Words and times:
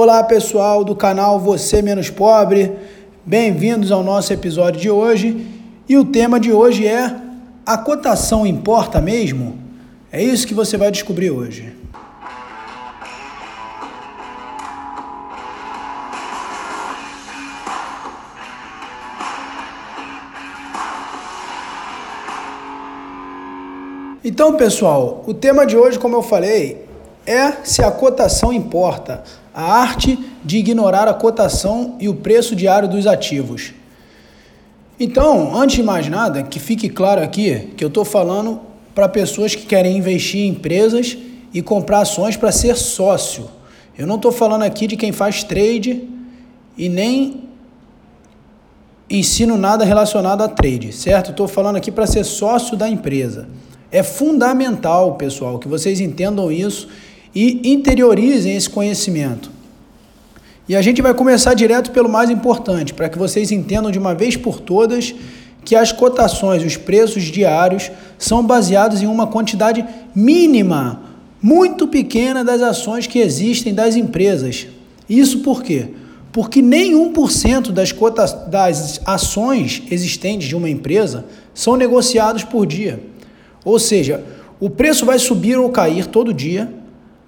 Olá 0.00 0.22
pessoal 0.22 0.84
do 0.84 0.94
canal 0.94 1.40
Você 1.40 1.82
Menos 1.82 2.08
Pobre, 2.08 2.72
bem-vindos 3.26 3.90
ao 3.90 4.00
nosso 4.00 4.32
episódio 4.32 4.80
de 4.80 4.88
hoje. 4.88 5.44
E 5.88 5.98
o 5.98 6.04
tema 6.04 6.38
de 6.38 6.52
hoje 6.52 6.86
é: 6.86 7.16
a 7.66 7.76
cotação 7.76 8.46
importa 8.46 9.00
mesmo? 9.00 9.58
É 10.12 10.22
isso 10.22 10.46
que 10.46 10.54
você 10.54 10.76
vai 10.76 10.92
descobrir 10.92 11.32
hoje. 11.32 11.74
Então, 24.24 24.54
pessoal, 24.56 25.24
o 25.26 25.34
tema 25.34 25.66
de 25.66 25.76
hoje, 25.76 25.98
como 25.98 26.14
eu 26.14 26.22
falei, 26.22 26.86
é 27.26 27.50
se 27.64 27.82
a 27.82 27.90
cotação 27.90 28.52
importa, 28.52 29.24
a 29.58 29.72
arte 29.72 30.16
de 30.44 30.58
ignorar 30.58 31.08
a 31.08 31.12
cotação 31.12 31.96
e 31.98 32.08
o 32.08 32.14
preço 32.14 32.54
diário 32.54 32.88
dos 32.88 33.08
ativos. 33.08 33.74
Então, 35.00 35.52
antes 35.60 35.74
de 35.74 35.82
mais 35.82 36.08
nada, 36.08 36.44
que 36.44 36.60
fique 36.60 36.88
claro 36.88 37.20
aqui 37.20 37.70
que 37.76 37.82
eu 37.82 37.88
estou 37.88 38.04
falando 38.04 38.60
para 38.94 39.08
pessoas 39.08 39.56
que 39.56 39.66
querem 39.66 39.96
investir 39.96 40.42
em 40.42 40.50
empresas 40.50 41.18
e 41.52 41.60
comprar 41.60 42.02
ações 42.02 42.36
para 42.36 42.52
ser 42.52 42.76
sócio. 42.76 43.50
Eu 43.98 44.06
não 44.06 44.14
estou 44.14 44.30
falando 44.30 44.62
aqui 44.62 44.86
de 44.86 44.96
quem 44.96 45.10
faz 45.10 45.42
trade 45.42 46.08
e 46.76 46.88
nem 46.88 47.42
ensino 49.10 49.58
nada 49.58 49.84
relacionado 49.84 50.42
a 50.42 50.48
trade, 50.48 50.92
certo? 50.92 51.32
Estou 51.32 51.48
falando 51.48 51.74
aqui 51.74 51.90
para 51.90 52.06
ser 52.06 52.22
sócio 52.22 52.76
da 52.76 52.88
empresa. 52.88 53.48
É 53.90 54.04
fundamental, 54.04 55.16
pessoal, 55.16 55.58
que 55.58 55.66
vocês 55.66 55.98
entendam 55.98 56.52
isso 56.52 56.86
e 57.34 57.72
interiorizem 57.72 58.54
esse 58.54 58.70
conhecimento. 58.70 59.57
E 60.68 60.76
a 60.76 60.82
gente 60.82 61.00
vai 61.00 61.14
começar 61.14 61.54
direto 61.54 61.90
pelo 61.92 62.10
mais 62.10 62.28
importante, 62.28 62.92
para 62.92 63.08
que 63.08 63.18
vocês 63.18 63.50
entendam 63.50 63.90
de 63.90 63.98
uma 63.98 64.14
vez 64.14 64.36
por 64.36 64.60
todas 64.60 65.14
que 65.64 65.74
as 65.74 65.92
cotações, 65.92 66.62
os 66.62 66.76
preços 66.76 67.24
diários, 67.24 67.90
são 68.18 68.44
baseados 68.44 69.02
em 69.02 69.06
uma 69.06 69.26
quantidade 69.26 69.84
mínima, 70.14 71.02
muito 71.40 71.88
pequena 71.88 72.44
das 72.44 72.60
ações 72.60 73.06
que 73.06 73.18
existem 73.18 73.72
das 73.72 73.96
empresas. 73.96 74.66
Isso 75.08 75.38
por 75.38 75.62
quê? 75.62 75.88
Porque 76.32 76.60
nem 76.60 76.92
1% 76.92 77.70
das, 77.70 77.90
cotas, 77.90 78.34
das 78.48 79.00
ações 79.06 79.82
existentes 79.90 80.48
de 80.48 80.54
uma 80.54 80.68
empresa 80.68 81.24
são 81.54 81.76
negociados 81.76 82.44
por 82.44 82.66
dia. 82.66 83.00
Ou 83.64 83.78
seja, 83.78 84.22
o 84.60 84.68
preço 84.68 85.06
vai 85.06 85.18
subir 85.18 85.56
ou 85.58 85.70
cair 85.70 86.06
todo 86.06 86.32
dia, 86.32 86.70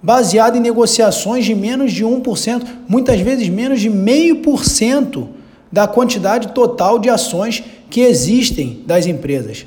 baseado 0.01 0.55
em 0.55 0.59
negociações 0.59 1.45
de 1.45 1.53
menos 1.53 1.91
de 1.91 2.03
1%, 2.03 2.65
muitas 2.87 3.19
vezes 3.21 3.49
menos 3.49 3.79
de 3.79 3.89
0,5% 3.89 5.27
da 5.71 5.87
quantidade 5.87 6.49
total 6.49 6.99
de 6.99 7.09
ações 7.09 7.63
que 7.89 8.01
existem 8.01 8.81
das 8.85 9.05
empresas. 9.05 9.65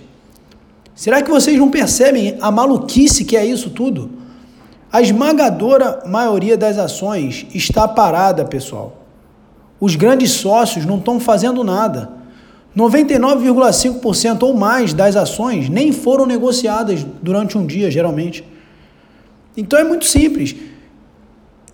Será 0.95 1.23
que 1.23 1.31
vocês 1.31 1.59
não 1.59 1.71
percebem 1.71 2.37
a 2.41 2.51
maluquice 2.51 3.25
que 3.25 3.37
é 3.37 3.45
isso 3.45 3.71
tudo? 3.71 4.11
A 4.93 5.03
esmagadora 5.03 6.03
maioria 6.07 6.57
das 6.57 6.79
ações 6.79 7.47
está 7.53 7.89
parada, 7.89 8.45
pessoal. 8.45 9.05
Os 9.81 9.97
grandes 9.97 10.31
sócios 10.31 10.87
não 10.87 10.99
estão 10.99 11.19
fazendo 11.19 11.65
nada. 11.65 12.13
99,5% 12.77 14.43
ou 14.45 14.55
mais 14.55 14.95
das 14.95 15.17
ações 15.17 15.69
nem 15.69 15.93
foram 15.93 16.27
negociadas 16.27 17.05
durante 17.21 17.59
um 17.59 17.67
dia, 17.67 17.91
geralmente. 17.91 18.45
Então 19.57 19.79
é 19.79 19.85
muito 19.85 20.05
simples. 20.05 20.55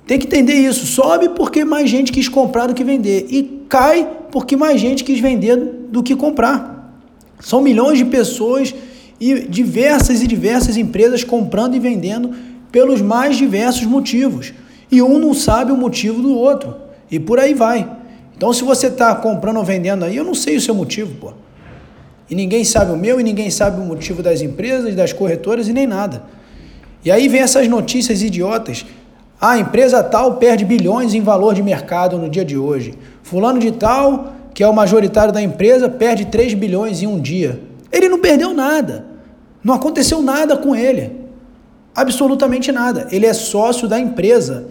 Tem 0.06 0.18
que 0.18 0.26
entender 0.26 0.54
isso. 0.54 0.86
Sobe 0.86 1.30
porque 1.30 1.64
mais 1.64 1.88
gente 1.88 2.12
quis 2.12 2.28
comprar 2.28 2.66
do 2.66 2.74
que 2.74 2.84
vender. 2.84 3.26
E 3.30 3.64
cai 3.68 4.08
porque 4.30 4.56
mais 4.56 4.80
gente 4.80 5.04
quis 5.04 5.20
vender 5.20 5.56
do 5.56 6.02
que 6.02 6.16
comprar. 6.16 7.00
São 7.40 7.60
milhões 7.60 7.98
de 7.98 8.04
pessoas 8.04 8.74
e 9.20 9.46
diversas 9.48 10.22
e 10.22 10.26
diversas 10.26 10.76
empresas 10.76 11.24
comprando 11.24 11.74
e 11.74 11.78
vendendo 11.78 12.34
pelos 12.72 13.00
mais 13.00 13.36
diversos 13.36 13.84
motivos. 13.84 14.52
E 14.90 15.00
um 15.02 15.18
não 15.18 15.34
sabe 15.34 15.72
o 15.72 15.76
motivo 15.76 16.20
do 16.20 16.34
outro. 16.34 16.74
E 17.10 17.18
por 17.18 17.38
aí 17.38 17.54
vai. 17.54 17.98
Então, 18.36 18.52
se 18.52 18.64
você 18.64 18.86
está 18.86 19.14
comprando 19.14 19.58
ou 19.58 19.64
vendendo 19.64 20.04
aí, 20.04 20.16
eu 20.16 20.24
não 20.24 20.34
sei 20.34 20.56
o 20.56 20.60
seu 20.60 20.74
motivo, 20.74 21.14
pô. 21.16 21.32
E 22.28 22.34
ninguém 22.34 22.64
sabe 22.64 22.92
o 22.92 22.96
meu, 22.96 23.20
e 23.20 23.22
ninguém 23.22 23.50
sabe 23.50 23.80
o 23.80 23.84
motivo 23.84 24.22
das 24.22 24.40
empresas, 24.40 24.94
das 24.94 25.12
corretoras 25.12 25.68
e 25.68 25.72
nem 25.72 25.86
nada. 25.86 26.22
E 27.04 27.10
aí 27.10 27.28
vem 27.28 27.40
essas 27.40 27.66
notícias 27.68 28.22
idiotas. 28.22 28.84
Ah, 29.40 29.52
a 29.52 29.58
empresa 29.58 30.02
tal 30.02 30.34
perde 30.34 30.64
bilhões 30.64 31.14
em 31.14 31.22
valor 31.22 31.54
de 31.54 31.62
mercado 31.62 32.18
no 32.18 32.28
dia 32.28 32.44
de 32.44 32.58
hoje. 32.58 32.94
Fulano 33.22 33.58
de 33.58 33.72
tal, 33.72 34.34
que 34.52 34.62
é 34.62 34.68
o 34.68 34.74
majoritário 34.74 35.32
da 35.32 35.40
empresa, 35.40 35.88
perde 35.88 36.26
3 36.26 36.54
bilhões 36.54 37.02
em 37.02 37.06
um 37.06 37.18
dia. 37.18 37.60
Ele 37.90 38.08
não 38.08 38.18
perdeu 38.18 38.52
nada. 38.52 39.06
Não 39.64 39.74
aconteceu 39.74 40.20
nada 40.20 40.56
com 40.56 40.76
ele. 40.76 41.12
Absolutamente 41.94 42.70
nada. 42.70 43.08
Ele 43.10 43.26
é 43.26 43.32
sócio 43.32 43.88
da 43.88 43.98
empresa. 43.98 44.68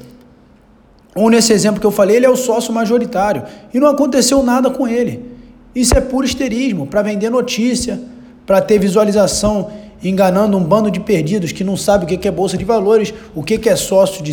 Ou 1.15 1.29
nesse 1.29 1.51
exemplo 1.51 1.81
que 1.81 1.85
eu 1.85 1.91
falei, 1.91 2.17
ele 2.17 2.25
é 2.25 2.29
o 2.29 2.35
sócio 2.35 2.71
majoritário. 2.71 3.43
E 3.73 3.79
não 3.79 3.87
aconteceu 3.87 4.43
nada 4.43 4.69
com 4.69 4.87
ele. 4.87 5.25
Isso 5.73 5.95
é 5.95 6.01
puro 6.01 6.25
histerismo, 6.25 6.87
para 6.87 7.01
vender 7.01 7.29
notícia, 7.29 7.99
para 8.45 8.61
ter 8.61 8.79
visualização 8.79 9.71
enganando 10.03 10.57
um 10.57 10.63
bando 10.63 10.89
de 10.89 10.99
perdidos 10.99 11.51
que 11.51 11.63
não 11.63 11.75
sabe 11.75 12.05
o 12.05 12.07
que 12.07 12.27
é 12.27 12.31
bolsa 12.31 12.57
de 12.57 12.63
valores, 12.63 13.13
o 13.35 13.43
que 13.43 13.67
é 13.67 13.75
sócio 13.75 14.23
de, 14.23 14.31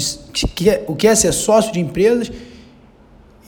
o 0.87 0.95
que 0.95 1.09
é 1.09 1.15
ser 1.15 1.33
sócio 1.33 1.73
de 1.73 1.81
empresas. 1.81 2.31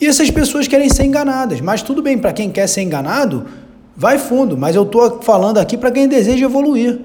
E 0.00 0.06
essas 0.06 0.30
pessoas 0.30 0.66
querem 0.68 0.88
ser 0.88 1.04
enganadas. 1.04 1.60
Mas 1.60 1.82
tudo 1.82 2.02
bem, 2.02 2.18
para 2.18 2.32
quem 2.32 2.50
quer 2.50 2.66
ser 2.68 2.82
enganado, 2.82 3.46
vai 3.96 4.18
fundo. 4.18 4.56
Mas 4.56 4.76
eu 4.76 4.84
estou 4.84 5.20
falando 5.22 5.58
aqui 5.58 5.76
para 5.76 5.90
quem 5.90 6.08
deseja 6.08 6.44
evoluir. 6.44 7.00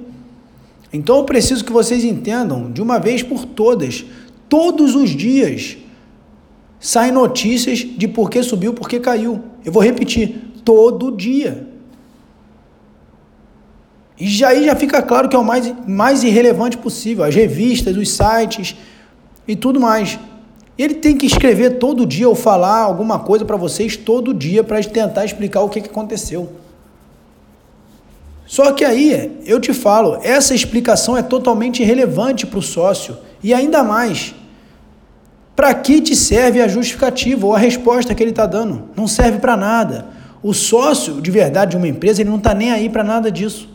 Então 0.92 1.18
eu 1.18 1.24
preciso 1.24 1.66
que 1.66 1.72
vocês 1.72 2.04
entendam 2.04 2.72
de 2.72 2.82
uma 2.82 3.00
vez 3.00 3.24
por 3.24 3.46
todas, 3.46 4.06
todos 4.48 4.94
os 4.94 5.10
dias 5.10 5.78
saem 6.80 7.12
notícias 7.12 7.80
de 7.80 8.08
por 8.08 8.30
que 8.30 8.44
subiu, 8.44 8.74
por 8.74 8.88
que 8.88 9.00
caiu. 9.00 9.42
Eu 9.66 9.72
vou 9.72 9.82
repetir, 9.82 10.36
todo 10.64 11.12
dia. 11.12 11.73
E 14.24 14.28
já 14.30 14.48
aí 14.48 14.64
já 14.64 14.74
fica 14.74 15.02
claro 15.02 15.28
que 15.28 15.36
é 15.36 15.40
o 15.40 15.44
mais, 15.44 15.74
mais 15.86 16.24
irrelevante 16.24 16.78
possível, 16.78 17.26
as 17.26 17.36
revistas, 17.36 17.98
os 17.98 18.10
sites 18.10 18.74
e 19.46 19.54
tudo 19.54 19.82
mais. 19.82 20.18
Ele 20.78 20.94
tem 20.94 21.18
que 21.18 21.26
escrever 21.26 21.72
todo 21.72 22.06
dia 22.06 22.30
ou 22.30 22.34
falar 22.34 22.78
alguma 22.78 23.20
coisa 23.20 23.44
para 23.44 23.58
vocês 23.58 23.98
todo 23.98 24.34
dia 24.34 24.64
para 24.64 24.82
tentar 24.82 25.26
explicar 25.26 25.60
o 25.60 25.68
que, 25.68 25.82
que 25.82 25.90
aconteceu. 25.90 26.54
Só 28.46 28.72
que 28.72 28.86
aí 28.86 29.42
eu 29.46 29.60
te 29.60 29.74
falo, 29.74 30.18
essa 30.24 30.56
explicação 30.56 31.18
é 31.18 31.22
totalmente 31.22 31.84
irrelevante 31.84 32.48
para 32.48 32.60
o 32.60 32.62
sócio 32.62 33.18
e 33.44 33.54
ainda 33.54 33.84
mais. 33.84 34.34
Para 35.54 35.74
que 35.74 36.00
te 36.00 36.16
serve 36.16 36.62
a 36.62 36.68
justificativa 36.70 37.46
ou 37.46 37.54
a 37.54 37.60
resposta 37.60 38.16
que 38.16 38.24
ele 38.24 38.30
está 38.30 38.46
dando? 38.46 38.84
Não 38.96 39.06
serve 39.06 39.40
para 39.40 39.58
nada. 39.58 40.06
O 40.42 40.54
sócio 40.54 41.20
de 41.20 41.30
verdade 41.30 41.72
de 41.72 41.78
uma 41.78 41.90
empresa 41.90 42.22
ele 42.22 42.30
não 42.30 42.38
está 42.38 42.54
nem 42.54 42.72
aí 42.72 42.88
para 42.88 43.04
nada 43.04 43.30
disso. 43.30 43.73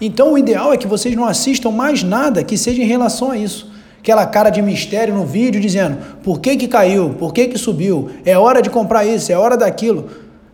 Então 0.00 0.32
o 0.32 0.38
ideal 0.38 0.72
é 0.72 0.76
que 0.76 0.86
vocês 0.86 1.14
não 1.14 1.26
assistam 1.26 1.70
mais 1.70 2.02
nada 2.02 2.42
que 2.42 2.56
seja 2.56 2.82
em 2.82 2.86
relação 2.86 3.30
a 3.30 3.36
isso. 3.36 3.70
Aquela 3.98 4.24
cara 4.26 4.48
de 4.48 4.62
mistério 4.62 5.12
no 5.14 5.26
vídeo 5.26 5.60
dizendo 5.60 5.98
por 6.22 6.40
que, 6.40 6.56
que 6.56 6.66
caiu, 6.66 7.10
por 7.18 7.34
que, 7.34 7.48
que 7.48 7.58
subiu, 7.58 8.08
é 8.24 8.38
hora 8.38 8.62
de 8.62 8.70
comprar 8.70 9.04
isso, 9.04 9.30
é 9.30 9.36
hora 9.36 9.58
daquilo. 9.58 10.08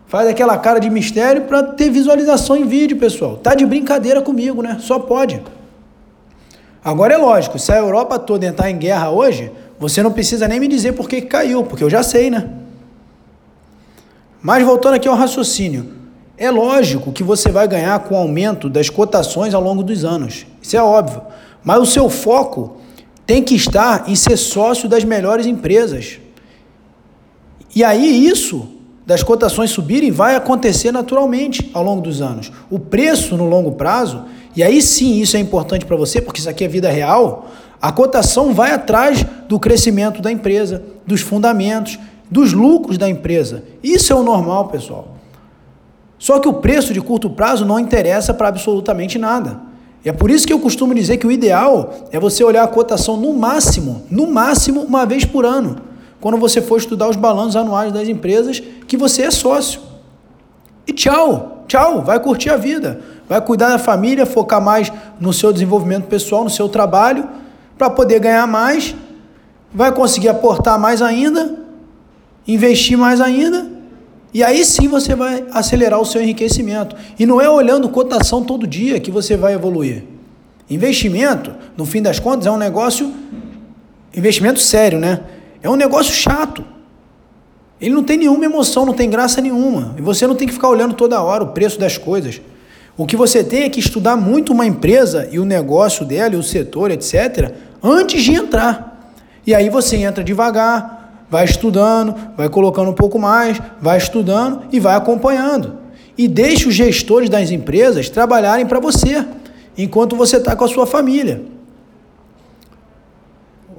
Faz 0.05 0.27
aquela 0.27 0.57
cara 0.57 0.79
de 0.79 0.89
mistério 0.89 1.43
para 1.43 1.63
ter 1.63 1.89
visualização 1.89 2.57
em 2.57 2.65
vídeo, 2.65 2.97
pessoal. 2.97 3.37
Tá 3.37 3.55
de 3.55 3.65
brincadeira 3.65 4.21
comigo, 4.21 4.61
né? 4.61 4.77
Só 4.79 4.99
pode. 4.99 5.41
Agora 6.83 7.13
é 7.13 7.17
lógico, 7.17 7.59
se 7.59 7.71
a 7.71 7.77
Europa 7.77 8.17
toda 8.17 8.45
entrar 8.45 8.69
em 8.69 8.77
guerra 8.77 9.09
hoje, 9.09 9.51
você 9.77 10.01
não 10.01 10.11
precisa 10.11 10.47
nem 10.47 10.59
me 10.59 10.67
dizer 10.67 10.93
por 10.93 11.09
que 11.09 11.21
caiu, 11.21 11.63
porque 11.63 11.83
eu 11.83 11.89
já 11.89 12.01
sei, 12.03 12.29
né? 12.29 12.49
Mas 14.41 14.63
voltando 14.63 14.93
aqui 14.93 15.07
ao 15.07 15.15
raciocínio, 15.15 15.96
é 16.37 16.51
lógico 16.51 17.11
que 17.11 17.23
você 17.23 17.49
vai 17.49 17.67
ganhar 17.67 17.99
com 18.01 18.13
o 18.13 18.17
aumento 18.17 18.69
das 18.69 18.89
cotações 18.89 19.53
ao 19.53 19.61
longo 19.61 19.81
dos 19.81 20.05
anos. 20.05 20.45
Isso 20.61 20.77
é 20.77 20.81
óbvio. 20.81 21.21
Mas 21.63 21.79
o 21.79 21.85
seu 21.85 22.09
foco 22.09 22.77
tem 23.25 23.43
que 23.43 23.55
estar 23.55 24.07
em 24.07 24.15
ser 24.15 24.37
sócio 24.37 24.87
das 24.87 25.03
melhores 25.03 25.47
empresas. 25.47 26.19
E 27.75 27.83
aí 27.83 28.25
isso 28.27 28.69
das 29.05 29.23
cotações 29.23 29.71
subirem 29.71 30.11
vai 30.11 30.35
acontecer 30.35 30.91
naturalmente 30.91 31.71
ao 31.73 31.83
longo 31.83 32.01
dos 32.01 32.21
anos. 32.21 32.51
O 32.69 32.77
preço 32.77 33.35
no 33.35 33.47
longo 33.47 33.71
prazo, 33.71 34.25
e 34.55 34.61
aí 34.61 34.81
sim 34.81 35.19
isso 35.19 35.37
é 35.37 35.39
importante 35.39 35.85
para 35.85 35.95
você, 35.95 36.21
porque 36.21 36.39
isso 36.39 36.49
aqui 36.49 36.65
é 36.65 36.67
vida 36.67 36.89
real, 36.89 37.49
a 37.81 37.91
cotação 37.91 38.53
vai 38.53 38.71
atrás 38.71 39.25
do 39.47 39.59
crescimento 39.59 40.21
da 40.21 40.31
empresa, 40.31 40.83
dos 41.05 41.21
fundamentos, 41.21 41.97
dos 42.29 42.53
lucros 42.53 42.97
da 42.97 43.09
empresa. 43.09 43.63
Isso 43.81 44.11
é 44.11 44.15
o 44.15 44.23
normal, 44.23 44.67
pessoal. 44.67 45.16
Só 46.19 46.39
que 46.39 46.47
o 46.47 46.53
preço 46.53 46.93
de 46.93 47.01
curto 47.01 47.29
prazo 47.29 47.65
não 47.65 47.79
interessa 47.79 48.33
para 48.33 48.47
absolutamente 48.47 49.19
nada. 49.19 49.59
E 50.03 50.09
é 50.09 50.13
por 50.13 50.31
isso 50.31 50.47
que 50.47 50.53
eu 50.53 50.59
costumo 50.59 50.93
dizer 50.93 51.17
que 51.17 51.27
o 51.27 51.31
ideal 51.31 51.93
é 52.11 52.19
você 52.19 52.43
olhar 52.43 52.63
a 52.63 52.67
cotação 52.67 53.17
no 53.17 53.33
máximo, 53.33 54.03
no 54.09 54.27
máximo 54.27 54.81
uma 54.81 55.05
vez 55.05 55.25
por 55.25 55.45
ano. 55.45 55.77
quando 56.19 56.37
você 56.37 56.61
for 56.61 56.77
estudar 56.77 57.07
os 57.07 57.15
balanços 57.15 57.55
anuais 57.55 57.91
das 57.91 58.07
empresas 58.07 58.61
que 58.87 58.97
você 58.97 59.23
é 59.23 59.31
sócio. 59.31 59.79
E 60.87 60.91
tchau, 60.91 61.63
tchau, 61.67 62.01
vai 62.01 62.19
curtir 62.19 62.49
a 62.49 62.57
vida, 62.57 62.99
vai 63.29 63.39
cuidar 63.39 63.69
da 63.69 63.77
família, 63.77 64.25
focar 64.25 64.59
mais 64.59 64.91
no 65.19 65.31
seu 65.31 65.53
desenvolvimento 65.53 66.05
pessoal, 66.05 66.43
no 66.43 66.49
seu 66.49 66.67
trabalho, 66.67 67.27
para 67.77 67.89
poder 67.89 68.19
ganhar 68.19 68.47
mais, 68.47 68.95
vai 69.71 69.91
conseguir 69.91 70.29
aportar 70.29 70.79
mais 70.79 71.01
ainda, 71.01 71.59
investir 72.47 72.97
mais 72.97 73.21
ainda, 73.21 73.76
e 74.33 74.43
aí 74.43 74.63
sim 74.65 74.87
você 74.87 75.15
vai 75.15 75.45
acelerar 75.51 75.99
o 75.99 76.05
seu 76.05 76.21
enriquecimento. 76.21 76.95
E 77.17 77.25
não 77.25 77.39
é 77.39 77.49
olhando 77.49 77.89
cotação 77.89 78.43
todo 78.43 78.67
dia 78.67 78.99
que 78.99 79.09
você 79.09 79.37
vai 79.37 79.53
evoluir. 79.53 80.03
Investimento, 80.69 81.53
no 81.77 81.85
fim 81.85 82.01
das 82.01 82.19
contas, 82.19 82.45
é 82.45 82.51
um 82.51 82.57
negócio 82.57 83.13
investimento 84.13 84.59
sério, 84.59 84.99
né? 84.99 85.21
É 85.61 85.69
um 85.69 85.75
negócio 85.75 86.13
chato. 86.13 86.63
Ele 87.79 87.93
não 87.93 88.03
tem 88.03 88.17
nenhuma 88.17 88.43
emoção, 88.43 88.85
não 88.85 88.93
tem 88.93 89.09
graça 89.09 89.39
nenhuma. 89.39 89.95
E 89.97 90.01
você 90.01 90.25
não 90.27 90.35
tem 90.35 90.47
que 90.47 90.53
ficar 90.53 90.69
olhando 90.69 90.95
toda 90.95 91.21
hora 91.21 91.43
o 91.43 91.47
preço 91.47 91.79
das 91.79 91.97
coisas. 91.97 92.41
O 92.97 93.05
que 93.05 93.15
você 93.15 93.43
tem 93.43 93.63
é 93.63 93.69
que 93.69 93.79
estudar 93.79 94.17
muito 94.17 94.51
uma 94.51 94.65
empresa 94.65 95.29
e 95.31 95.39
o 95.39 95.45
negócio 95.45 96.03
dela, 96.03 96.33
e 96.33 96.37
o 96.37 96.43
setor, 96.43 96.89
etc., 96.89 97.53
antes 97.81 98.23
de 98.23 98.33
entrar. 98.33 99.13
E 99.45 99.53
aí 99.53 99.69
você 99.69 99.97
entra 99.97 100.23
devagar, 100.23 100.96
vai 101.29 101.45
estudando, 101.45 102.15
vai 102.35 102.49
colocando 102.49 102.89
um 102.89 102.93
pouco 102.93 103.19
mais, 103.19 103.61
vai 103.81 103.97
estudando 103.97 104.63
e 104.71 104.79
vai 104.79 104.95
acompanhando. 104.95 105.77
E 106.17 106.27
deixe 106.27 106.67
os 106.67 106.73
gestores 106.73 107.29
das 107.29 107.51
empresas 107.51 108.09
trabalharem 108.09 108.65
para 108.65 108.79
você, 108.79 109.25
enquanto 109.77 110.15
você 110.15 110.37
está 110.37 110.55
com 110.55 110.65
a 110.65 110.67
sua 110.67 110.87
família. 110.87 111.43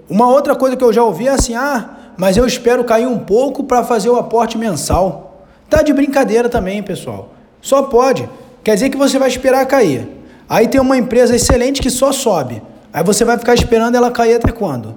Uma 0.09 0.29
outra 0.29 0.55
coisa 0.55 0.77
que 0.77 0.85
eu 0.85 0.93
já 0.93 1.03
ouvi 1.03 1.27
é 1.27 1.33
assim: 1.33 1.55
ah, 1.55 1.91
mas 2.17 2.37
eu 2.37 2.47
espero 2.47 2.85
cair 2.85 3.07
um 3.07 3.19
pouco 3.19 3.65
para 3.65 3.83
fazer 3.85 4.09
o 4.09 4.17
aporte 4.17 4.57
mensal. 4.57 5.47
Tá 5.69 5.83
de 5.83 5.93
brincadeira 5.93 6.49
também, 6.49 6.83
pessoal. 6.83 7.31
Só 7.61 7.83
pode. 7.83 8.29
Quer 8.65 8.75
dizer 8.75 8.91
que 8.91 8.97
você 8.97 9.19
vai 9.19 9.29
esperar 9.29 9.67
cair. 9.67 10.09
Aí 10.49 10.67
tem 10.67 10.81
uma 10.81 10.97
empresa 10.97 11.37
excelente 11.37 11.83
que 11.83 11.91
só 11.91 12.11
sobe. 12.11 12.63
Aí 12.93 13.05
você 13.05 13.25
vai 13.25 13.37
ficar 13.37 13.55
esperando 13.55 13.97
ela 13.97 14.11
cair 14.11 14.35
até 14.35 14.51
quando? 14.51 14.95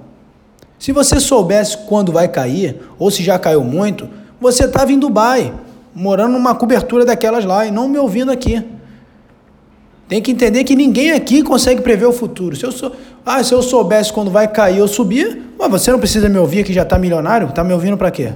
Se 0.82 0.90
você 0.90 1.20
soubesse 1.20 1.76
quando 1.86 2.10
vai 2.10 2.26
cair, 2.26 2.76
ou 2.98 3.08
se 3.08 3.22
já 3.22 3.38
caiu 3.38 3.62
muito, 3.62 4.08
você 4.40 4.64
estava 4.64 4.90
em 4.90 4.98
Dubai, 4.98 5.54
morando 5.94 6.32
numa 6.32 6.56
cobertura 6.56 7.04
daquelas 7.04 7.44
lá 7.44 7.64
e 7.64 7.70
não 7.70 7.88
me 7.88 7.98
ouvindo 7.98 8.32
aqui. 8.32 8.60
Tem 10.08 10.20
que 10.20 10.32
entender 10.32 10.64
que 10.64 10.74
ninguém 10.74 11.12
aqui 11.12 11.40
consegue 11.44 11.82
prever 11.82 12.06
o 12.06 12.12
futuro. 12.12 12.56
Se 12.56 12.66
eu, 12.66 12.72
sou, 12.72 12.96
ah, 13.24 13.44
se 13.44 13.54
eu 13.54 13.62
soubesse 13.62 14.12
quando 14.12 14.28
vai 14.28 14.48
cair 14.48 14.80
ou 14.80 14.88
subir, 14.88 15.54
mas 15.56 15.70
você 15.70 15.92
não 15.92 16.00
precisa 16.00 16.28
me 16.28 16.36
ouvir 16.36 16.64
que 16.64 16.72
já 16.72 16.82
está 16.82 16.98
milionário? 16.98 17.46
Está 17.46 17.62
me 17.62 17.72
ouvindo 17.72 17.96
para 17.96 18.10
quê? 18.10 18.32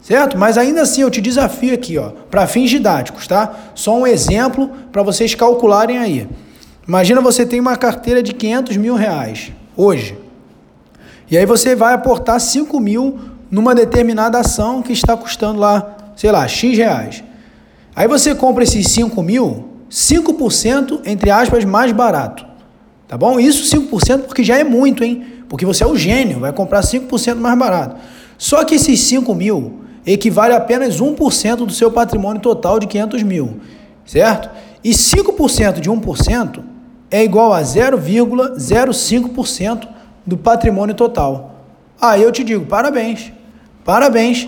Certo? 0.00 0.38
Mas 0.38 0.56
ainda 0.56 0.80
assim 0.80 1.02
eu 1.02 1.10
te 1.10 1.20
desafio 1.20 1.74
aqui, 1.74 1.98
ó, 1.98 2.12
para 2.30 2.46
fins 2.46 2.70
didáticos, 2.70 3.26
tá? 3.26 3.72
Só 3.74 3.94
um 3.94 4.06
exemplo 4.06 4.70
para 4.90 5.02
vocês 5.02 5.34
calcularem 5.34 5.98
aí. 5.98 6.26
Imagina 6.88 7.20
você 7.20 7.44
tem 7.44 7.60
uma 7.60 7.76
carteira 7.76 8.22
de 8.22 8.32
500 8.32 8.78
mil 8.78 8.94
reais 8.94 9.52
hoje. 9.76 10.27
E 11.30 11.36
aí 11.36 11.46
você 11.46 11.76
vai 11.76 11.94
aportar 11.94 12.40
5 12.40 12.80
mil 12.80 13.18
numa 13.50 13.74
determinada 13.74 14.38
ação 14.38 14.82
que 14.82 14.92
está 14.92 15.16
custando 15.16 15.58
lá, 15.58 15.96
sei 16.16 16.32
lá, 16.32 16.46
X 16.46 16.76
reais. 16.76 17.24
Aí 17.94 18.06
você 18.06 18.34
compra 18.34 18.64
esses 18.64 18.86
5 18.88 19.22
mil 19.22 19.68
5%, 19.90 21.00
entre 21.04 21.30
aspas, 21.30 21.64
mais 21.64 21.92
barato. 21.92 22.44
Tá 23.06 23.16
bom? 23.16 23.38
Isso 23.40 23.74
5% 23.74 24.24
porque 24.24 24.44
já 24.44 24.58
é 24.58 24.64
muito, 24.64 25.02
hein? 25.02 25.24
Porque 25.48 25.64
você 25.64 25.82
é 25.82 25.86
o 25.86 25.96
gênio, 25.96 26.40
vai 26.40 26.52
comprar 26.52 26.82
5% 26.82 27.36
mais 27.36 27.58
barato. 27.58 27.96
Só 28.36 28.62
que 28.64 28.74
esses 28.74 29.00
5 29.00 29.34
mil 29.34 29.80
equivale 30.06 30.52
a 30.52 30.58
apenas 30.58 31.00
1% 31.00 31.56
do 31.56 31.72
seu 31.72 31.90
patrimônio 31.90 32.42
total 32.42 32.78
de 32.78 32.86
500 32.86 33.22
mil, 33.22 33.60
certo? 34.04 34.50
E 34.84 34.90
5% 34.90 35.80
de 35.80 35.90
1% 35.90 36.62
é 37.10 37.24
igual 37.24 37.54
a 37.54 37.62
0,05% 37.62 39.88
do 40.28 40.36
patrimônio 40.36 40.94
total. 40.94 41.54
Aí 41.98 42.22
eu 42.22 42.30
te 42.30 42.44
digo, 42.44 42.66
parabéns, 42.66 43.32
parabéns. 43.82 44.46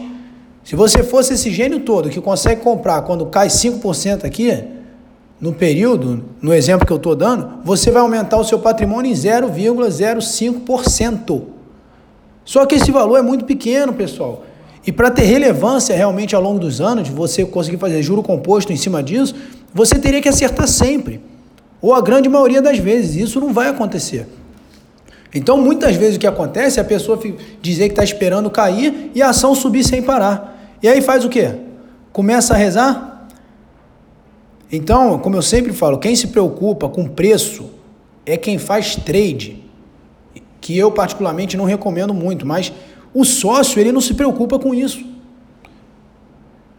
Se 0.63 0.77
você 0.77 1.03
fosse 1.03 1.33
esse 1.33 1.51
gênio 1.51 1.81
todo 1.81 2.11
que 2.11 2.21
consegue 2.21 2.61
comprar 2.61 3.01
quando 3.03 3.25
cai 3.25 3.49
5% 3.49 4.27
aqui, 4.27 4.63
no 5.41 5.55
período, 5.55 6.23
no 6.43 6.53
exemplo 6.53 6.87
que 6.87 6.93
eu 6.93 6.99
estou 6.99 7.17
dando, 7.17 7.63
você 7.65 7.91
vai 7.91 8.03
aumentar 8.03 8.37
o 8.37 8.45
seu 8.45 8.59
patrimônio 8.59 9.11
em 9.11 9.15
0,05%. 9.15 11.43
Só 12.45 12.67
que 12.67 12.75
esse 12.75 12.93
valor 12.93 13.17
é 13.17 13.23
muito 13.23 13.47
pequeno, 13.47 13.95
pessoal. 13.95 14.45
E 14.87 14.93
para 14.93 15.11
ter 15.11 15.23
relevância 15.23 15.97
realmente 15.97 16.37
ao 16.37 16.43
longo 16.43 16.59
dos 16.59 16.79
anos, 16.79 17.09
você 17.09 17.47
conseguir 17.47 17.79
fazer 17.79 18.03
juro 18.03 18.23
composto 18.23 18.71
em 18.71 18.77
cima 18.77 19.03
disso, 19.03 19.35
você 19.73 19.99
teria 19.99 20.21
que 20.21 20.29
acertar 20.29 20.69
sempre. 20.69 21.23
Ou 21.81 21.95
a 21.95 22.03
grande 22.03 22.29
maioria 22.29 22.61
das 22.61 22.79
vezes. 22.79 23.17
Isso 23.17 23.41
não 23.41 23.51
vai 23.51 23.69
acontecer. 23.69 24.27
Então, 25.35 25.57
muitas 25.57 25.95
vezes 25.97 26.17
o 26.17 26.19
que 26.21 26.27
acontece 26.27 26.79
é 26.79 26.83
a 26.83 26.85
pessoa 26.85 27.19
dizer 27.63 27.85
que 27.85 27.93
está 27.93 28.03
esperando 28.03 28.51
cair 28.51 29.11
e 29.15 29.23
a 29.23 29.31
ação 29.31 29.55
subir 29.55 29.85
sem 29.85 30.03
parar. 30.03 30.77
E 30.83 30.89
aí 30.89 31.01
faz 31.01 31.25
o 31.25 31.29
quê? 31.29 31.55
Começa 32.13 32.55
a 32.55 32.57
rezar? 32.57 33.29
Então, 34.73 35.19
como 35.19 35.37
eu 35.37 35.43
sempre 35.43 35.73
falo, 35.73 35.99
quem 35.99 36.15
se 36.15 36.29
preocupa 36.29 36.89
com 36.89 37.07
preço 37.07 37.71
é 38.25 38.37
quem 38.37 38.59
faz 38.59 38.97
trade, 38.97 39.65
que 40.61 40.77
eu 40.77 40.93
particularmente 40.93 41.57
não 41.57 41.65
recomendo 41.65 42.15
muito, 42.15 42.47
mas 42.47 42.73
o 43.13 43.25
sócio 43.25 43.81
ele 43.81 43.93
não 43.93 44.01
se 44.01 44.15
preocupa 44.15 44.59
com 44.59 44.75
isso. 44.75 45.05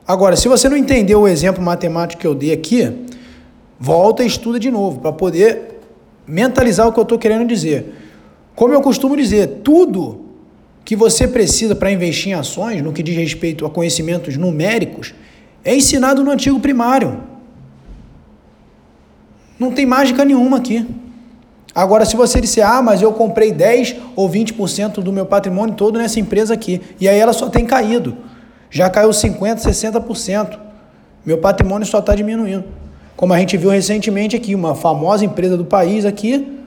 Agora, 0.07 0.35
se 0.35 0.47
você 0.47 0.67
não 0.67 0.77
entendeu 0.77 1.21
o 1.21 1.27
exemplo 1.27 1.63
matemático 1.63 2.21
que 2.21 2.27
eu 2.27 2.35
dei 2.35 2.51
aqui, 2.51 3.05
volta 3.79 4.23
e 4.23 4.27
estuda 4.27 4.59
de 4.59 4.69
novo 4.69 4.99
para 4.99 5.11
poder 5.11 5.79
mentalizar 6.27 6.87
o 6.87 6.93
que 6.93 6.99
eu 6.99 7.03
estou 7.03 7.17
querendo 7.17 7.47
dizer. 7.47 7.93
Como 8.61 8.75
eu 8.75 8.81
costumo 8.81 9.17
dizer, 9.17 9.61
tudo 9.63 10.23
que 10.85 10.95
você 10.95 11.27
precisa 11.27 11.73
para 11.73 11.91
investir 11.91 12.31
em 12.31 12.35
ações, 12.35 12.79
no 12.83 12.93
que 12.93 13.01
diz 13.01 13.17
respeito 13.17 13.65
a 13.65 13.71
conhecimentos 13.71 14.37
numéricos, 14.37 15.15
é 15.65 15.75
ensinado 15.75 16.23
no 16.23 16.29
antigo 16.29 16.59
primário. 16.59 17.23
Não 19.57 19.71
tem 19.71 19.87
mágica 19.87 20.23
nenhuma 20.23 20.57
aqui. 20.57 20.87
Agora, 21.73 22.05
se 22.05 22.15
você 22.15 22.39
disser, 22.39 22.63
ah, 22.63 22.83
mas 22.83 23.01
eu 23.01 23.11
comprei 23.13 23.51
10 23.51 23.95
ou 24.15 24.29
20% 24.29 25.01
do 25.01 25.11
meu 25.11 25.25
patrimônio 25.25 25.73
todo 25.73 25.97
nessa 25.97 26.19
empresa 26.19 26.53
aqui, 26.53 26.83
e 26.99 27.09
aí 27.09 27.17
ela 27.17 27.33
só 27.33 27.49
tem 27.49 27.65
caído, 27.65 28.15
já 28.69 28.91
caiu 28.91 29.09
50%, 29.09 29.55
60%, 29.55 30.59
meu 31.25 31.39
patrimônio 31.39 31.87
só 31.87 31.97
está 31.97 32.13
diminuindo. 32.13 32.65
Como 33.15 33.33
a 33.33 33.39
gente 33.39 33.57
viu 33.57 33.71
recentemente 33.71 34.35
aqui, 34.35 34.53
uma 34.53 34.75
famosa 34.75 35.25
empresa 35.25 35.57
do 35.57 35.65
país 35.65 36.05
aqui, 36.05 36.60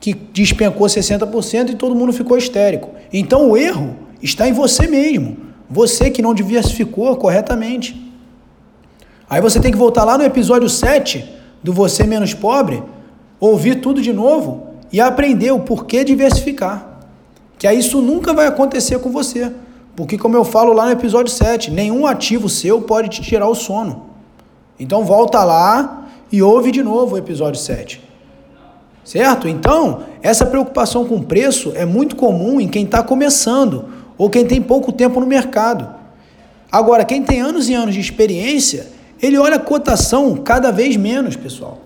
que 0.00 0.14
despencou 0.14 0.86
60% 0.86 1.70
e 1.70 1.74
todo 1.76 1.94
mundo 1.94 2.12
ficou 2.12 2.36
histérico. 2.38 2.90
Então 3.12 3.50
o 3.50 3.56
erro 3.56 3.94
está 4.22 4.48
em 4.48 4.52
você 4.52 4.86
mesmo, 4.86 5.36
você 5.68 6.10
que 6.10 6.22
não 6.22 6.34
diversificou 6.34 7.14
corretamente. 7.16 8.10
Aí 9.28 9.40
você 9.40 9.60
tem 9.60 9.70
que 9.70 9.78
voltar 9.78 10.04
lá 10.04 10.16
no 10.16 10.24
episódio 10.24 10.68
7 10.68 11.24
do 11.62 11.72
você 11.72 12.04
menos 12.04 12.34
pobre, 12.34 12.82
ouvir 13.38 13.76
tudo 13.76 14.00
de 14.00 14.12
novo 14.12 14.70
e 14.90 15.00
aprender 15.00 15.52
o 15.52 15.60
porquê 15.60 16.02
diversificar. 16.02 17.00
Que 17.58 17.66
aí 17.66 17.78
isso 17.78 18.00
nunca 18.00 18.32
vai 18.32 18.46
acontecer 18.46 18.98
com 18.98 19.10
você. 19.10 19.52
Porque, 19.94 20.16
como 20.16 20.34
eu 20.34 20.44
falo 20.44 20.72
lá 20.72 20.86
no 20.86 20.92
episódio 20.92 21.30
7, 21.30 21.70
nenhum 21.70 22.06
ativo 22.06 22.48
seu 22.48 22.80
pode 22.80 23.10
te 23.10 23.20
tirar 23.20 23.48
o 23.48 23.54
sono. 23.54 24.06
Então, 24.78 25.04
volta 25.04 25.44
lá 25.44 26.08
e 26.32 26.42
ouve 26.42 26.70
de 26.70 26.82
novo 26.82 27.16
o 27.16 27.18
episódio 27.18 27.60
7. 27.60 28.09
Certo? 29.04 29.48
Então, 29.48 30.04
essa 30.22 30.44
preocupação 30.46 31.04
com 31.04 31.22
preço 31.22 31.72
é 31.74 31.84
muito 31.84 32.16
comum 32.16 32.60
em 32.60 32.68
quem 32.68 32.84
está 32.84 33.02
começando 33.02 33.86
ou 34.16 34.28
quem 34.28 34.46
tem 34.46 34.60
pouco 34.60 34.92
tempo 34.92 35.18
no 35.20 35.26
mercado. 35.26 35.88
Agora, 36.70 37.04
quem 37.04 37.22
tem 37.22 37.40
anos 37.40 37.68
e 37.68 37.74
anos 37.74 37.94
de 37.94 38.00
experiência 38.00 38.86
ele 39.22 39.36
olha 39.36 39.56
a 39.56 39.60
cotação 39.60 40.36
cada 40.36 40.70
vez 40.70 40.96
menos, 40.96 41.36
pessoal. 41.36 41.78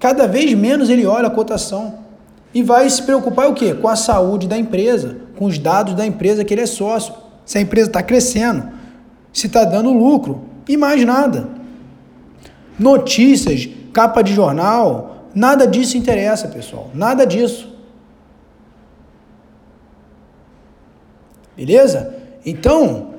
Cada 0.00 0.26
vez 0.26 0.52
menos 0.54 0.88
ele 0.88 1.06
olha 1.06 1.28
a 1.28 1.30
cotação. 1.30 2.00
E 2.54 2.62
vai 2.62 2.88
se 2.88 3.02
preocupar 3.02 3.48
o 3.48 3.54
quê? 3.54 3.74
Com 3.74 3.88
a 3.88 3.96
saúde 3.96 4.46
da 4.46 4.58
empresa, 4.58 5.16
com 5.36 5.46
os 5.46 5.58
dados 5.58 5.94
da 5.94 6.06
empresa 6.06 6.44
que 6.44 6.52
ele 6.52 6.62
é 6.62 6.66
sócio. 6.66 7.14
Se 7.44 7.58
a 7.58 7.60
empresa 7.60 7.88
está 7.88 8.02
crescendo, 8.02 8.68
se 9.32 9.46
está 9.46 9.64
dando 9.64 9.92
lucro 9.92 10.42
e 10.68 10.76
mais 10.76 11.04
nada. 11.04 11.48
Notícias, 12.78 13.68
capa 13.92 14.22
de 14.22 14.34
jornal, 14.34 15.11
nada 15.34 15.66
disso 15.66 15.96
interessa, 15.96 16.48
pessoal. 16.48 16.90
Nada 16.94 17.26
disso. 17.26 17.72
Beleza? 21.56 22.14
Então, 22.44 23.14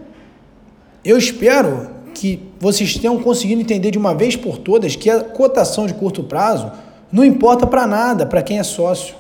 eu 1.04 1.18
espero 1.18 1.92
que 2.14 2.40
vocês 2.60 2.98
tenham 2.98 3.22
conseguido 3.22 3.62
entender 3.62 3.92
de 3.92 3.98
uma 3.98 4.14
vez 4.14 4.36
por 4.36 4.58
todas 4.58 4.96
que 4.96 5.10
a 5.10 5.24
cotação 5.24 5.86
de 5.86 5.94
curto 5.94 6.24
prazo 6.24 6.72
não 7.12 7.24
importa 7.24 7.68
para 7.68 7.86
nada 7.86 8.26
para 8.26 8.42
quem 8.42 8.60
é 8.60 8.64
sócio. 8.64 9.16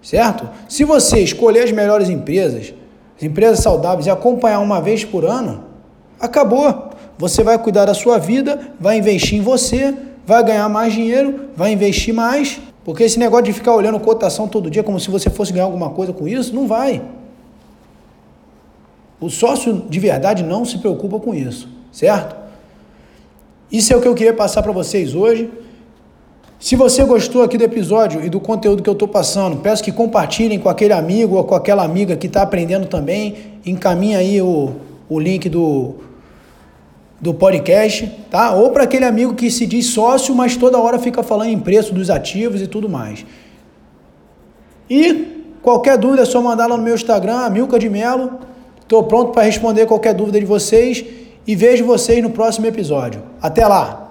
certo? 0.00 0.48
Se 0.68 0.84
você 0.84 1.20
escolher 1.20 1.62
as 1.62 1.72
melhores 1.72 2.08
empresas, 2.08 2.74
as 3.16 3.22
empresas 3.22 3.60
saudáveis 3.60 4.06
e 4.06 4.10
acompanhar 4.10 4.60
uma 4.60 4.80
vez 4.80 5.04
por 5.04 5.24
ano, 5.24 5.64
acabou. 6.18 6.90
Você 7.18 7.42
vai 7.42 7.58
cuidar 7.58 7.84
da 7.84 7.94
sua 7.94 8.18
vida, 8.18 8.72
vai 8.80 8.98
investir 8.98 9.38
em 9.38 9.42
você, 9.42 9.94
vai 10.26 10.44
ganhar 10.44 10.68
mais 10.68 10.92
dinheiro, 10.92 11.50
vai 11.56 11.72
investir 11.72 12.14
mais, 12.14 12.60
porque 12.84 13.02
esse 13.04 13.18
negócio 13.18 13.44
de 13.44 13.52
ficar 13.52 13.74
olhando 13.74 13.98
cotação 14.00 14.48
todo 14.48 14.70
dia 14.70 14.82
como 14.82 14.98
se 14.98 15.10
você 15.10 15.30
fosse 15.30 15.52
ganhar 15.52 15.64
alguma 15.64 15.90
coisa 15.90 16.12
com 16.12 16.26
isso, 16.26 16.54
não 16.54 16.66
vai. 16.66 17.02
O 19.20 19.30
sócio 19.30 19.84
de 19.88 20.00
verdade 20.00 20.42
não 20.42 20.64
se 20.64 20.78
preocupa 20.78 21.20
com 21.20 21.34
isso, 21.34 21.68
certo? 21.92 22.34
Isso 23.70 23.92
é 23.92 23.96
o 23.96 24.00
que 24.00 24.08
eu 24.08 24.14
queria 24.14 24.34
passar 24.34 24.62
para 24.62 24.72
vocês 24.72 25.14
hoje. 25.14 25.48
Se 26.58 26.76
você 26.76 27.02
gostou 27.04 27.42
aqui 27.42 27.56
do 27.56 27.64
episódio 27.64 28.24
e 28.24 28.28
do 28.28 28.38
conteúdo 28.38 28.82
que 28.82 28.88
eu 28.88 28.92
estou 28.92 29.08
passando, 29.08 29.56
peço 29.56 29.82
que 29.82 29.90
compartilhem 29.90 30.58
com 30.58 30.68
aquele 30.68 30.92
amigo 30.92 31.36
ou 31.36 31.44
com 31.44 31.54
aquela 31.54 31.82
amiga 31.82 32.16
que 32.16 32.26
está 32.26 32.42
aprendendo 32.42 32.86
também. 32.86 33.34
Encaminhe 33.64 34.14
aí 34.14 34.42
o, 34.42 34.72
o 35.08 35.18
link 35.18 35.48
do, 35.48 35.94
do 37.22 37.32
podcast, 37.32 38.10
tá? 38.28 38.52
Ou 38.52 38.70
para 38.70 38.82
aquele 38.82 39.04
amigo 39.04 39.34
que 39.34 39.48
se 39.48 39.64
diz 39.64 39.86
sócio, 39.86 40.34
mas 40.34 40.56
toda 40.56 40.76
hora 40.76 40.98
fica 40.98 41.22
falando 41.22 41.50
em 41.50 41.58
preço 41.58 41.94
dos 41.94 42.10
ativos 42.10 42.60
e 42.60 42.66
tudo 42.66 42.88
mais. 42.88 43.24
E 44.90 45.46
qualquer 45.62 45.96
dúvida 45.96 46.22
é 46.22 46.24
só 46.24 46.42
mandar 46.42 46.66
lá 46.66 46.76
no 46.76 46.82
meu 46.82 46.96
Instagram, 46.96 47.48
Milka 47.50 47.78
de 47.78 47.88
Melo. 47.88 48.40
Estou 48.80 49.04
pronto 49.04 49.30
para 49.30 49.44
responder 49.44 49.86
qualquer 49.86 50.14
dúvida 50.14 50.40
de 50.40 50.44
vocês 50.44 51.04
e 51.46 51.54
vejo 51.54 51.84
vocês 51.84 52.20
no 52.20 52.30
próximo 52.30 52.66
episódio. 52.66 53.22
Até 53.40 53.66
lá! 53.66 54.01